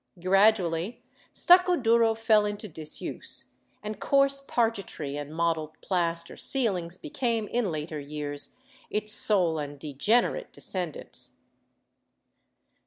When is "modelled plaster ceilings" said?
5.31-6.97